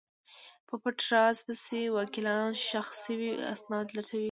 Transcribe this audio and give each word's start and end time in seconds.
په 0.67 0.75
پټ 0.81 0.99
راز 1.11 1.37
پسې 1.45 1.81
وکیلان 1.97 2.47
ښخ 2.67 2.87
شوي 3.03 3.31
اسناد 3.53 3.87
لټوي. 3.95 4.19